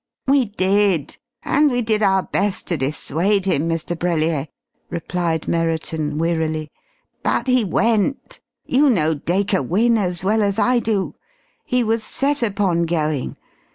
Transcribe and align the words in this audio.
"We 0.27 0.45
did. 0.45 1.17
And 1.43 1.69
we 1.69 1.83
did 1.83 2.01
our 2.01 2.23
best 2.23 2.65
to 2.69 2.77
dissuade 2.77 3.45
him, 3.45 3.69
Mr. 3.69 3.95
Brellier," 3.95 4.47
replied 4.89 5.47
Merriton 5.47 6.17
wearily. 6.17 6.71
"But 7.21 7.45
he 7.45 7.63
went. 7.63 8.39
You 8.65 8.89
know 8.89 9.13
Dacre 9.13 9.61
Wynne 9.61 9.99
as 9.99 10.23
well 10.23 10.41
as 10.41 10.57
I 10.57 10.79
do. 10.79 11.13
He 11.65 11.83
was 11.83 12.03
set 12.03 12.41
upon 12.41 12.87
going. 12.87 13.37